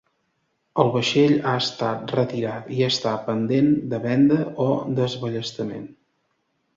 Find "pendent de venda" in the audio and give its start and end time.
3.27-4.39